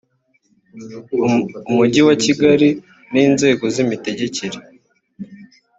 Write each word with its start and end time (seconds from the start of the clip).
umujyi 1.69 2.01
wa 2.07 2.15
kigali 2.23 2.69
ni 3.11 3.21
inzego 3.27 3.63
z 3.73 3.75
imitegekere 3.85 4.57